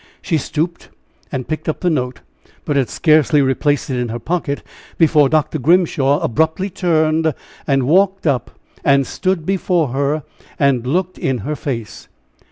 She 0.19 0.39
stooped 0.39 0.89
and 1.31 1.47
picked 1.47 1.69
up 1.69 1.81
the 1.81 1.89
note, 1.91 2.21
but 2.65 2.75
had 2.75 2.89
scarcely 2.89 3.39
replaced 3.39 3.91
it 3.91 3.99
in 3.99 4.09
her 4.09 4.17
pocket 4.17 4.63
before 4.97 5.29
Dr. 5.29 5.59
Grimshaw 5.59 6.17
abruptly 6.21 6.71
turned, 6.71 7.35
walked 7.67 8.25
up 8.25 8.49
and 8.83 9.05
stood 9.05 9.45
before 9.45 9.89
her 9.89 10.23
and 10.57 10.87
looked 10.87 11.19
in 11.19 11.37
her 11.45 11.55
face. 11.55 12.07